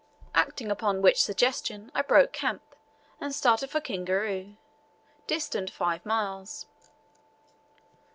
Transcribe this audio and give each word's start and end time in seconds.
Acting 0.33 0.71
upon 0.71 1.03
which 1.03 1.21
suggestion 1.21 1.91
I 1.93 2.01
broke 2.01 2.33
camp 2.33 2.63
and 3.19 3.35
started 3.35 3.69
for 3.69 3.79
Kingaru, 3.79 4.55
distant 5.27 5.69
five 5.69 6.03
miles. 6.07 6.65